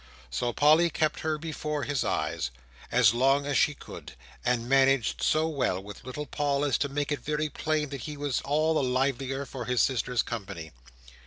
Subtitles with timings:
[0.31, 2.49] So, Polly kept her before his eyes,
[2.91, 7.11] as long as she could, and managed so well with little Paul, as to make
[7.11, 10.71] it very plain that he was all the livelier for his sister's company.